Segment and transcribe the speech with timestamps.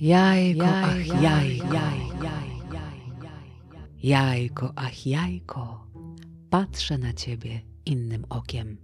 [0.00, 2.40] Jajko, ach jaj, jaj, jaj,
[4.02, 5.86] jajko, ach jajko,
[6.50, 8.76] patrzę na ciebie innym okiem.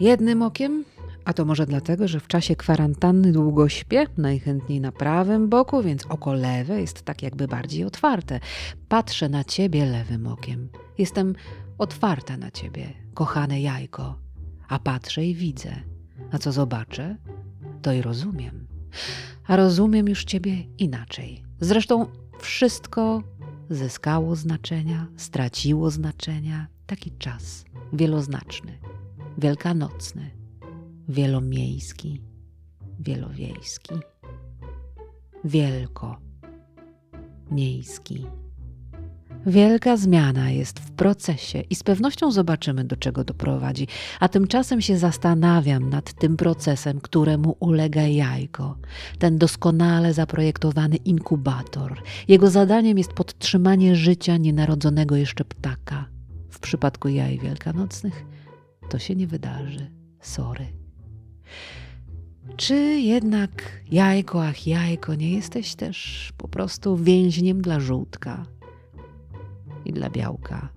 [0.00, 0.84] Jednym okiem,
[1.24, 6.06] a to może dlatego, że w czasie kwarantanny długo śpię, najchętniej na prawym boku, więc
[6.06, 8.40] oko lewe jest tak jakby bardziej otwarte.
[8.88, 10.68] Patrzę na ciebie lewym okiem.
[10.98, 11.34] Jestem
[11.78, 14.18] otwarta na ciebie, kochane jajko,
[14.68, 15.72] a patrzę i widzę.
[16.32, 17.16] A co zobaczę,
[17.82, 18.65] to i rozumiem
[19.46, 21.44] a rozumiem już Ciebie inaczej.
[21.60, 22.06] Zresztą
[22.40, 23.22] wszystko
[23.70, 26.66] zyskało znaczenia, straciło znaczenia.
[26.86, 28.78] Taki czas wieloznaczny,
[29.38, 30.30] wielkanocny,
[31.08, 32.22] wielomiejski,
[33.00, 33.94] wielowiejski,
[35.44, 36.20] wielko
[37.50, 38.26] miejski.
[39.46, 43.86] Wielka zmiana jest w procesie i z pewnością zobaczymy, do czego doprowadzi.
[44.20, 48.76] A tymczasem się zastanawiam nad tym procesem, któremu ulega jajko,
[49.18, 52.02] ten doskonale zaprojektowany inkubator.
[52.28, 56.06] Jego zadaniem jest podtrzymanie życia nienarodzonego jeszcze ptaka.
[56.50, 58.24] W przypadku jaj wielkanocnych
[58.90, 59.90] to się nie wydarzy.
[60.20, 60.66] Sorry.
[62.56, 68.55] Czy jednak jajko, ach jajko, nie jesteś też po prostu więźniem dla żółtka?
[69.86, 70.68] I dla białka.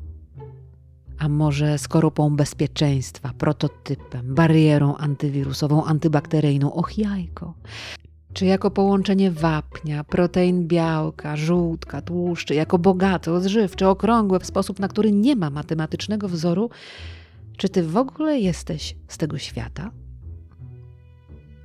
[1.20, 7.54] A może skorupą bezpieczeństwa, prototypem, barierą antywirusową, antybakteryjną, och jajko.
[8.34, 14.88] Czy jako połączenie wapnia, protein białka, żółtka, tłuszczy, jako bogate, odżywcze, okrągłe w sposób, na
[14.88, 16.70] który nie ma matematycznego wzoru,
[17.58, 19.92] czy ty w ogóle jesteś z tego świata?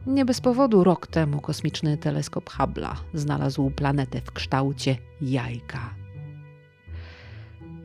[0.06, 6.03] Nie bez powodu rok temu kosmiczny teleskop Hubble'a znalazł planetę w kształcie jajka.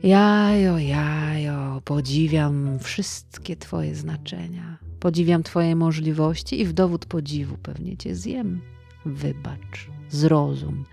[0.02, 4.78] Jajo, jajo, podziwiam wszystkie Twoje znaczenia.
[5.00, 8.60] Podziwiam Twoje możliwości i w dowód podziwu pewnie Cię zjem.
[9.06, 10.84] Wybacz, zrozum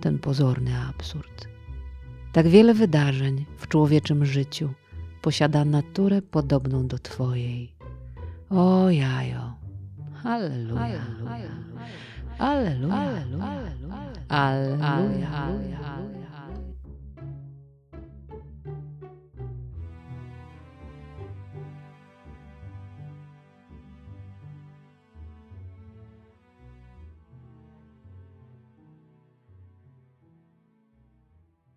[0.00, 1.48] ten pozorny absurd.
[2.32, 4.70] Tak wiele wydarzeń w człowieczym życiu
[5.22, 7.74] posiada naturę podobną do Twojej.
[8.50, 9.54] O jajo,
[10.24, 11.50] Alleluja, Alleluja,
[12.38, 12.94] Alleluja,
[14.28, 16.23] Alleluja, Alleluja.